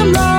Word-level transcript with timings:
some 0.00 0.12
love. 0.12 0.29